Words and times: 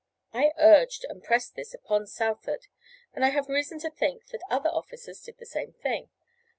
I 0.33 0.53
urged 0.57 1.05
and 1.09 1.23
pressed 1.23 1.53
this 1.53 1.75
upon 1.75 2.07
Southard, 2.07 2.65
and 3.13 3.23
I 3.23 3.29
have 3.29 3.47
reason 3.49 3.77
to 3.81 3.91
think 3.91 4.29
that 4.29 4.41
other 4.49 4.71
officers 4.71 5.21
did 5.21 5.37
the 5.37 5.45
same 5.45 5.73
thing. 5.73 6.09